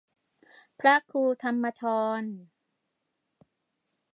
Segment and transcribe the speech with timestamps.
[0.79, 1.83] พระครูธรรมธ
[2.21, 2.21] ร